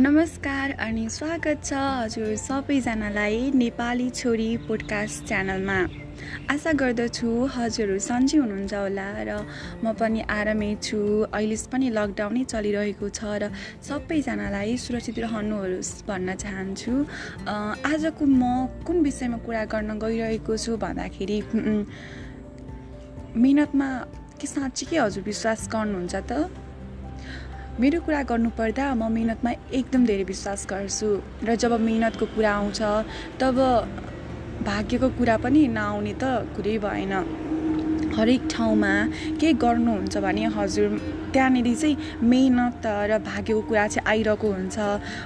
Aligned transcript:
नमस्कार 0.00 0.70
अनि 0.80 1.08
स्वागत 1.10 1.64
छ 1.64 1.72
हजुर 1.76 2.36
सबैजनालाई 2.40 3.50
नेपाली 3.54 4.08
छोरी 4.10 4.46
पोडकास्ट 4.68 5.24
च्यानलमा 5.28 5.74
आशा 6.52 6.72
गर्दछु 6.82 7.28
हजुरहरू 7.56 7.98
सन्चै 8.04 8.38
हुनुहुन्छ 8.38 8.74
होला 8.74 9.08
र 9.28 9.30
म 9.84 9.92
पनि 10.00 10.20
आरामै 10.36 10.70
छु। 10.86 11.00
अहिले 11.36 11.56
पनि 11.72 11.90
लकडाउनै 11.98 12.44
चलिरहेको 12.52 13.08
छ 13.18 13.20
र 13.42 13.50
सबैजनालाई 13.88 14.76
सुरक्षित 14.84 15.18
रहनुहोस् 15.26 15.92
भन्न 16.08 16.28
चाहन्छु। 16.44 16.94
आजको 17.92 18.24
म 18.24 18.42
कुन 18.88 18.96
विषयमा 19.04 19.38
कुरा 19.44 19.64
गर्न 19.74 19.90
गइरहेको 20.00 20.54
छु 20.64 20.80
भन्दाखेरि 20.86 21.38
मिहिनेतमा 23.36 23.88
के 24.40 24.46
साँच्चीकै 24.56 24.98
हजुर 25.04 25.22
विश्वास 25.30 25.68
गर्नुहुन्छ 25.76 26.16
त? 26.32 26.32
मेरो 27.78 28.00
कुरा 28.02 28.22
गर्नुपर्दा 28.26 28.84
म 28.94 29.06
मिहिनेतमा 29.14 29.50
एकदम 29.78 30.02
धेरै 30.06 30.24
विश्वास 30.26 30.66
गर्छु। 30.70 31.08
र 31.46 31.54
जब 31.54 31.72
मिहिनेतको 31.80 32.26
कुरा 32.34 32.50
आउँछ 32.50 32.80
तब 33.40 33.56
भाग्यको 34.66 35.08
कुरा 35.18 35.36
पनि 35.44 35.60
नआउने 35.78 36.14
त 36.18 36.24
कुरै 36.56 36.76
भएन। 36.82 37.14
हरेक 38.16 38.42
ठाउँमा 38.50 38.92
के 39.40 39.52
गर्नुहुन्छ 39.54 40.16
भने 40.18 40.44
हजुर 40.56 40.88
त्यहाँनिर 41.32 41.68
चाहिँ 41.78 41.96
मेहनत 42.26 42.82
र 43.10 43.18
भाग्यको 43.22 43.62
कुरा 43.70 43.86
चाहिँ 43.86 44.06
आइरहेको 44.10 44.48
हुन्छ। 44.50 44.78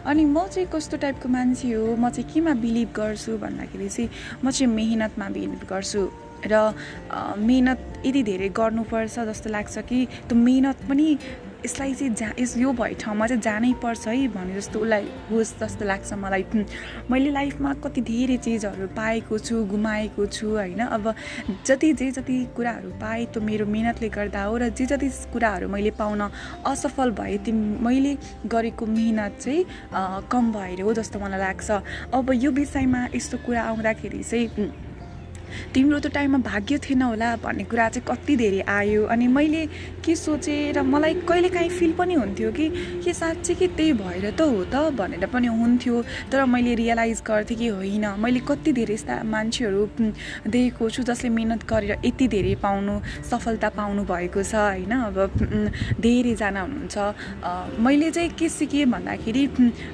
अनि 0.05 0.25
म 0.25 0.47
चाहिँ 0.53 0.69
कस्तो 0.69 0.97
टाइपको 1.01 1.29
मान्छे 1.33 1.73
हो 1.73 1.97
म 1.97 2.13
चाहिँ 2.13 2.29
केमा 2.29 2.53
बिलिभ 2.61 2.89
गर्छु 2.93 3.33
भन्दाखेरि 3.41 3.89
चाहिँ 3.89 4.09
म 4.45 4.51
चाहिँ 4.53 4.69
मेहनतमा 4.69 5.27
बिलिभ 5.33 5.65
गर्छु। 5.65 6.03
र 6.45 6.55
मेहनत 7.41 8.05
यति 8.05 8.23
धेरै 8.23 8.49
गर्नुपर्छ 8.53 9.17
जस्तो 9.33 9.49
लाग्छ 9.51 9.79
कि 9.89 9.99
त्यो 10.29 10.37
मेहनत 10.37 10.77
पनि 10.89 11.09
यसलाई 11.65 11.95
चाहिँ 11.95 12.15
जा 12.15 12.29
यस 12.39 12.57
यो 12.59 12.73
भए 12.73 12.95
ठाउँमा 13.01 13.27
चाहिँ 13.27 13.43
जानै 13.43 13.73
पर्छ 13.83 14.07
है 14.09 14.29
भने 14.29 14.55
जस्तो 14.55 14.79
उसलाई 14.81 15.09
होस् 15.31 15.53
जस्तो 15.61 15.85
लाग्छ 15.85 16.13
मलाई। 16.15 16.45
मैले 17.11 17.31
लाइफमा 17.31 17.73
कति 17.85 18.01
धेरै 18.03 18.37
चिजहरू 18.37 18.87
पाएको 18.97 19.39
छु 19.39 19.65
गुमाएको 19.65 20.27
छु 20.27 20.49
होइन? 20.49 20.81
अब 20.87 21.15
जति 21.67 21.93
जे 21.93 22.11
जति 22.11 22.37
कुराहरू 22.57 22.91
पाएँ 23.01 23.27
त्यो 23.27 23.43
मेरो 23.43 23.67
मिहिनेतले 23.67 24.09
गर्दा 24.09 24.43
हो 24.45 24.57
र 24.57 24.69
जे 24.71 24.87
जति 24.87 25.09
कुराहरू 25.33 25.69
मैले 25.69 25.91
पाउन 25.97 26.21
असफल 26.67 27.11
भएँ 27.17 27.39
त्यो 27.45 27.55
मैले 27.55 28.17
गरेको 28.47 28.87
मिहिनेत 28.87 29.39
चाहिँ 29.41 29.65
कम 30.31 30.53
भएर 30.53 30.83
हो 30.83 30.93
जस्तो 30.95 31.19
मलाई 31.19 31.41
लाग्छ। 31.41 31.71
अब 32.15 32.31
यो 32.35 32.51
विषयमा 32.53 33.07
यस्तो 33.15 33.39
कुरा 33.47 33.63
आउँदाखेरि 33.65 34.23
चाहिँ 34.23 34.73
तिम्रो 35.75 35.99
त्यो 36.01 36.11
टाइममा 36.15 36.39
भाग्य 36.45 36.79
थिएन 36.79 37.03
होला 37.03 37.29
भन्ने 37.45 37.65
कुरा 37.65 37.89
चाहिँ 37.89 38.07
कति 38.09 38.37
धेरै 38.37 38.61
आयो। 38.69 39.05
अनि 39.07 39.27
मैले 39.29 39.67
के 40.05 40.15
सोचेँ 40.17 40.73
र 40.73 40.83
मलाई 40.83 41.15
कहिलेकाहीँ 41.29 41.71
फिल 41.71 41.93
पनि 41.99 42.15
हुन्थ्यो 42.15 42.51
कि 42.53 42.69
के 43.05 43.13
साँच्चै 43.13 43.55
कि 43.55 43.67
त्यही 43.69 43.93
भएर 44.01 44.31
त 44.31 44.41
हो 44.41 44.65
त? 44.65 44.75
भनेर 44.99 45.27
पनि 45.27 45.47
हुन्थ्यो। 45.47 46.03
तर 46.33 46.45
मैले 46.45 46.75
रियलाइज 46.75 47.23
गर्थेँ 47.27 47.57
कि 47.59 47.69
होइन 47.69 48.07
मैले 48.19 48.41
कति 48.49 48.73
धेरै 48.73 48.95
यस्ता 48.95 49.23
मान्छेहरू 49.25 49.83
देखेको 50.47 50.91
छु 50.91 51.03
जसले 51.03 51.29
मिहिनेत 51.31 51.63
गरेर 51.67 51.99
यति 52.05 52.27
धेरै 52.29 52.55
पाउनु 52.63 52.95
सफलता 53.31 53.69
पाउनु 53.79 54.03
भएको 54.05 54.43
छ 54.43 54.55
होइन? 54.55 54.93
अब 55.11 55.19
धेरैजना 56.01 56.61
हुनुहुन्छ। 56.61 56.97
मैले 57.81 58.11
चाहिँ 58.11 58.31
के 58.39 58.49
सिकेँ 58.49 58.87
भन्दाखेरि 58.87 59.43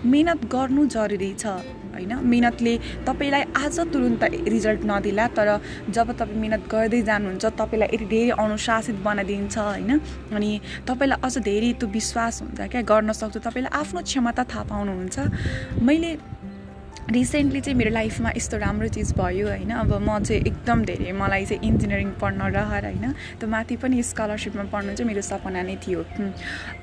मिहिनेत 0.04 0.44
गर्नु 0.52 0.86
जरुरी 0.86 1.32
छ। 1.38 1.46
होइन? 1.94 2.12
मिहिनेतले 2.22 2.74
तपाईँलाई 3.06 3.42
आज 3.56 3.76
तुरुन्त 3.92 4.22
रिजल्ट 4.48 4.80
नदिला 4.84 5.26
तर 5.36 5.48
जब 5.90 6.12
तपाईँ 6.12 6.38
मिहिनेत 6.38 6.62
गर्दै 6.70 7.02
जानुहुन्छ 7.02 7.44
तपाईँलाई 7.60 7.88
यति 7.94 8.06
धेरै 8.06 8.30
अनुशासित 8.38 8.96
बनाइदिन्छ 9.04 9.58
होइन? 9.58 9.90
अनि 10.32 10.50
तपाईँलाई 10.86 11.18
अझ 11.22 11.34
धेरै 11.38 11.72
त्यो 11.80 11.88
विश्वास 11.88 12.42
हुन्छ 12.42 12.60
क्या? 12.60 12.82
गर्न 12.82 13.12
सक्छु। 13.12 13.40
तपाईँलाई 13.40 13.72
आफ्नो 13.80 14.00
क्षमता 14.02 14.42
थाहा 14.50 14.62
पाउनुहुन्छ। 14.70 15.16
मैले 15.82 16.10
रिसेन्टली 17.10 17.60
चाहिँ 17.60 17.76
मेरो 17.78 17.90
लाइफमा 17.90 18.30
यस्तो 18.36 18.56
राम्रो 18.58 18.88
चिज 18.88 19.12
भयो 19.18 19.46
होइन। 19.48 19.70
अब 19.72 19.92
म 19.98 20.18
चाहिँ 20.22 20.42
एकदम 20.42 20.84
धेरै 20.84 21.12
मलाई 21.12 21.44
चाहिँ 21.44 21.62
इन्जिनियरिङ 21.66 22.10
पढ्न 22.20 22.40
रहर 22.54 22.84
होइन। 22.84 23.12
त्यो 23.40 23.48
माथि 23.50 23.76
पनि 23.76 24.02
स्कलरसिपमा 24.02 24.64
पढ्नु 24.70 24.94
चाहिँ 24.94 25.06
मेरो 25.10 25.22
सपना 25.22 25.62
नै 25.62 25.76
थियो। 25.82 26.04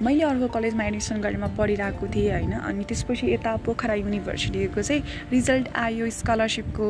मैले 0.01 0.23
अर्को 0.23 0.47
कलेजमा 0.47 0.83
एडमिसन 0.83 1.21
गरेर 1.21 1.47
पढिरहेको 1.57 2.07
थिएँ 2.07 2.31
होइन। 2.31 2.53
अनि 2.59 2.83
त्यसपछि 2.83 3.25
यता 3.33 3.55
पोखरा 3.65 3.93
युनिभर्सिटीको 4.03 4.81
चाहिँ 4.81 5.01
रिजल्ट 5.31 5.65
आयो 5.75 6.09
स्कलरसिपको 6.11 6.87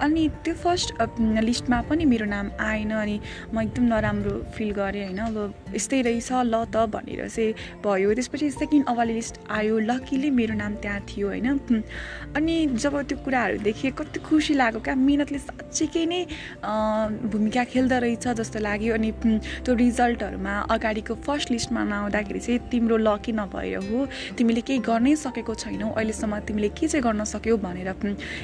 अनि 0.00 0.28
त्यो 0.44 0.54
फर्स्ट 0.54 0.94
लिस्टमा 1.42 1.80
पनि 1.90 2.04
मेरो 2.04 2.26
नाम 2.26 2.50
आएन 2.60 2.90
अनि 2.92 3.18
म 3.52 3.60
एकदम 3.62 3.84
नराम्रो 3.90 4.34
फिल 4.54 4.70
गरेँ 4.78 5.04
होइन। 5.04 5.18
अब 5.26 5.74
यस्तै 5.74 6.00
रहेछ 6.02 6.30
ल 6.32 6.64
त 6.70 6.86
भनेर 6.94 7.26
चाहिँ 7.28 7.82
भयो। 7.82 8.14
त्यसपछि 8.14 8.50
सेकेन्ड 8.50 8.86
अवाली 8.86 9.14
लिस्ट 9.14 9.40
आयो। 9.50 9.78
लकिली 9.90 10.30
मेरो 10.30 10.54
नाम 10.54 10.74
त्यहाँ 10.78 11.00
थियो 11.10 11.28
होइन। 11.28 11.82
अनि 12.36 12.56
जब 12.76 12.94
त्यो 13.08 13.18
कुराहरू 13.24 13.58
देखेँ 13.64 13.90
कति 13.92 14.20
खुसी 14.20 14.54
लाग्यो 14.54 14.80
क्या। 14.80 14.94
मिहिनेतले 14.94 15.38
साँच्चीकै 15.38 16.04
नै 16.06 16.20
भूमिका 17.32 17.64
खेल्दो 17.72 17.98
रहेछ 18.04 18.26
जस्तो 18.36 18.58
लाग्यो। 18.60 18.94
अनि 18.94 19.10
त्यो 19.64 19.74
रिजल्टहरूमा 19.74 20.54
अगाडिको 20.70 21.14
फर्स्ट 21.26 21.50
लिस्टमा 21.50 21.82
नआउँदाखेरि 21.84 22.40
चाहिँ 22.40 22.60
तिम्रो 22.70 22.96
लकी 22.96 23.32
नभएर 23.32 23.76
हो। 23.88 24.06
तिमीले 24.36 24.60
केही 24.60 24.78
गर्नै 24.88 25.14
सकेको 25.16 25.54
छैनौ। 25.54 25.88
अहिलेसम्म 25.96 26.38
तिमीले 26.46 26.68
के 26.76 26.86
चाहिँ 26.88 27.02
गर्न 27.02 27.24
सक्यौ 27.24 27.56
भनेर 27.56 27.88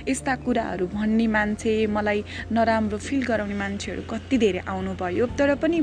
यस्ता 0.08 0.34
कुराहरू 0.44 0.86
भन्ने 0.94 1.26
मान्छे 1.26 1.72
मलाई 1.86 2.24
नराम्रो 2.52 2.98
फिल 2.98 3.22
गराउने 3.28 3.54
मान्छेहरू 3.54 4.02
कति 4.10 4.36
धेरै 4.38 4.60
आउनुभयो। 4.66 5.26
तर 5.38 5.54
पनि 5.62 5.80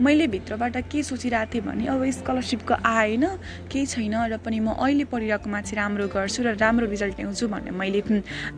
मैले 0.00 0.26
भित्रबाट 0.26 0.76
के 0.90 1.02
सोचिरहेको 1.02 1.52
थिएँ 1.52 1.64
भने 1.64 1.86
अब 1.86 2.02
स्कलरसिपको 2.20 2.74
आएन 2.84 3.24
केही 3.70 3.86
छैन। 3.86 4.14
र 4.30 4.36
पनि 4.38 4.60
म 4.60 4.74
अहिले 4.78 5.04
पढिरहेको 5.10 5.50
मान्छे 5.50 5.76
राम्रो 5.76 6.06
गर्छु 6.08 6.42
र 6.42 6.54
राम्रो 6.56 6.86
रिजल्ट 6.86 7.14
ल्याउँछु 7.20 7.48
भन्ने 7.48 7.70
मैले 7.80 8.02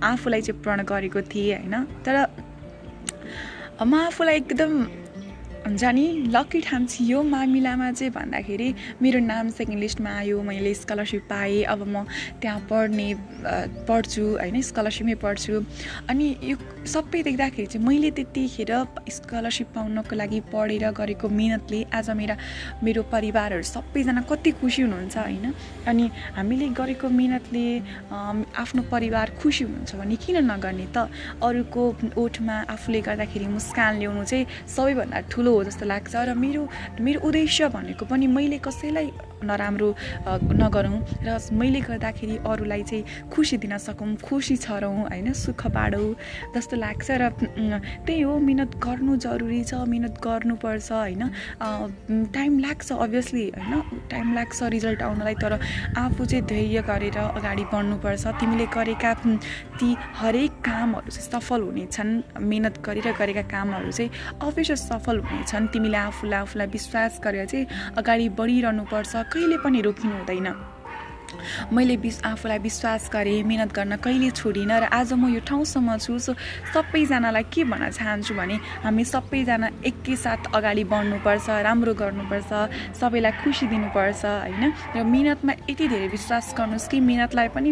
आफूलाई 0.03 0.43
चाहिँ 0.43 0.63
प्रण 0.63 0.83
गरेको 0.83 1.21
थिएँ 1.31 1.55
होइन? 1.57 1.75
तर 2.05 2.15
म 3.83 3.95
आफूलाई 3.95 4.37
एकदम 4.37 4.73
हुन्छ 5.63 5.85
नि 5.95 6.07
लक्की 6.35 6.61
ठान्छु 6.61 7.05
यो 7.05 7.23
मामिलामा 7.23 7.91
चाहिँ 7.93 8.13
भन्दाखेरि 8.13 8.69
मेरो 9.03 9.19
नाम 9.23 9.49
सेकेन्ड 9.55 9.81
लिस्टमा 9.81 10.11
आयो 10.19 10.43
मैले 10.43 10.75
स्कलरसिप 10.75 11.23
पाएँ 11.31 11.63
अब 11.65 11.87
म 11.87 12.03
त्यहाँ 12.43 12.61
पढ्ने 12.71 13.09
पढ्छु 13.89 14.23
होइन 14.43 14.61
स्कलरसिपमै 14.61 15.15
पढ्छु। 15.23 15.63
अनि 16.11 16.27
यो 16.43 16.57
सबै 16.87 17.23
देख्दाखेरि 17.23 17.67
चाहिँ 17.67 17.87
मैले 17.87 18.11
त्यतिखेर 18.11 18.73
स्कलरसिप 19.17 19.69
पाउनको 19.75 20.15
लागि 20.19 20.41
पढेर 20.51 20.91
गरेको 20.99 21.29
मिहिनेतले 21.31 21.81
आज 21.95 22.11
मेरा 22.11 22.37
मेरो 22.83 23.03
परिवारहरू 23.15 23.63
सबैजना 23.63 24.21
कति 24.31 24.51
खुसी 24.59 24.83
हुनुहुन्छ 24.83 25.17
होइन? 25.17 25.47
अनि 25.87 26.05
हामीले 26.37 26.69
गरेको 26.75 27.09
मिहिनेतले 27.09 27.65
आफ्नो 28.63 28.83
परिवार 28.91 29.27
खुसी 29.39 29.65
हुनुहुन्छ 29.65 29.95
भने 29.95 30.17
किन 30.27 30.37
नगर्ने 30.51 30.87
त? 30.91 31.07
अरूको 31.39 31.83
ओठमा 32.19 32.57
आफूले 32.75 33.01
गर्दाखेरि 33.07 33.47
मुस्कान 33.47 33.93
ल्याउनु 34.03 34.25
चाहिँ 34.27 34.47
सबैभन्दा 34.67 35.21
ठुलो 35.31 35.52
हो 35.53 35.65
जस्तो 35.65 35.87
लाग्छ 35.87 36.15
र 36.17 36.35
मेरो 36.35 36.63
मेरो 37.01 37.21
उद्देश्य 37.21 37.69
भनेको 37.69 38.05
पनि 38.07 38.27
मैले 38.27 38.59
कसैलाई 38.59 39.11
नराम्रो 39.43 39.89
नगरौँ 40.55 40.99
र 41.27 41.39
मैले 41.53 41.81
गर्दाखेरि 41.83 42.37
अरूलाई 42.47 42.83
चाहिँ 42.83 43.31
खुसी 43.31 43.57
दिन 43.59 43.77
सकौँ 43.79 44.15
खुसी 44.23 44.57
छरौँ 44.57 44.97
होइन 45.11 45.33
सुख 45.35 45.67
बाँडौँ 45.75 46.15
जस्तो 46.55 46.77
लाग्छ 46.77 47.09
र 47.11 47.29
त्यही 48.07 48.21
हो 48.23 48.39
मिहिनेत 48.39 48.77
गर्नु 48.79 49.17
जरुरी 49.19 49.63
छ 49.65 49.75
मिहिनेत 49.83 50.15
गर्नुपर्छ 50.23 50.91
होइन। 50.93 51.23
टाइम 52.31 52.59
लाग्छ 52.59 52.93
अभियसली 52.95 53.47
होइन। 53.51 54.07
टाइम 54.11 54.35
लाग्छ 54.35 54.63
रिजल्ट 54.63 55.03
आउनलाई 55.03 55.35
तर 55.35 55.59
आफू 55.99 56.25
चाहिँ 56.25 56.45
धैर्य 56.47 56.83
गरेर 56.89 57.19
अगाडि 57.19 57.65
बढ्नुपर्छ। 57.73 58.27
तिमीले 58.41 58.67
गरेका 58.75 59.13
ती 59.79 59.91
हरेक 60.21 60.53
कामहरू 60.63 61.11
चाहिँ 61.11 61.27
सफल 61.31 61.61
हुनेछन्। 61.63 62.11
मिहिनेत 62.41 62.79
गरेर 62.87 63.13
गरेका 63.19 63.43
कामहरू 63.51 63.91
चाहिँ 63.91 64.11
अवश्य 64.43 64.77
सफल 64.79 65.19
हुनेछन् 65.43 65.67
तिमीले 65.75 65.99
आफूलाई 65.99 66.41
आफूलाई 66.41 66.67
विश्वास 66.71 67.19
गरेर 67.19 67.47
चाहिँ 67.51 67.67
अगाडि 67.99 68.29
बढिरहनुपर्छ। 68.39 69.13
कहिले 69.35 69.57
पनि 69.59 69.81
रोकिनु 69.83 70.15
हुँदैन। 70.23 70.47
मैले 71.73 71.97
विस 71.97 72.23
आफूलाई 72.25 72.59
विश्वास 72.59 73.11
गरेँ 73.13 73.43
मिहिनेत 73.43 73.73
गर्न 73.73 73.97
कहिले 73.97 74.31
छोडिनँ 74.33 74.81
र 74.81 74.85
आज 74.93 75.13
म 75.13 75.29
यो 75.35 75.41
ठाउँसम्म 75.43 75.97
छु 75.99 76.19
सो 76.19 76.33
सबैजनालाई 76.75 77.45
के 77.53 77.65
भन्न 77.65 77.91
चाहन्छु 77.91 78.35
भने 78.35 78.57
हामी 78.85 79.05
सबैजना 79.05 79.69
एकैसाथ 79.85 80.53
अगाडि 80.55 80.85
बढ्नुपर्छ 80.85 81.49
राम्रो 81.67 81.95
गर्नुपर्छ 81.95 82.51
सबैलाई 83.01 83.33
खुसी 83.43 83.67
दिनुपर्छ 83.67 84.25
होइन? 84.25 84.65
र 84.97 85.03
मिहिनेतमा 85.05 85.53
यति 85.71 85.89
धेरै 85.89 86.09
विश्वास 86.09 86.55
गर्नुहोस् 86.59 86.89
कि 86.91 87.01
मिहिनेतलाई 87.01 87.49
पनि 87.55 87.71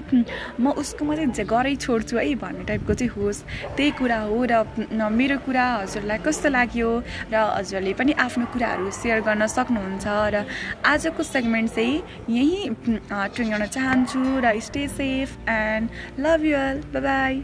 म 0.61 0.75
उसको 0.81 1.05
मात्रै 1.05 1.45
गरै 1.45 1.75
छोड्छु 1.77 2.17
है 2.17 2.35
भन्ने 2.35 2.65
टाइपको 2.65 2.95
चाहिँ 2.95 3.13
होस्। 3.17 3.45
त्यही 3.77 3.91
कुरा 3.99 4.19
हो 4.29 4.39
र 4.51 4.65
मेरो 5.11 5.39
कुरा 5.47 5.65
हजुरलाई 5.83 6.19
कस्तो 6.27 6.49
लाग्यो 6.49 6.91
र 7.33 7.35
हजुरले 7.35 7.93
पनि 7.99 8.13
आफ्नो 8.19 8.45
कुराहरू 8.53 8.91
सेयर 8.91 9.21
गर्न 9.27 9.47
सक्नुहुन्छ 9.47 10.07
र 10.35 10.45
आजको 10.85 11.23
सेगमेन्ट 11.23 11.69
चाहिँ 11.75 12.03
यहीँ 12.29 12.61
गर्न 13.51 13.67
चाहन्छु 13.69 14.25
र 14.45 14.59
stay 14.63 14.87
safe 14.91 15.49
and 15.51 16.23
love 16.27 16.45
you 16.45 16.57
all 16.59 16.83
bye 17.01 17.43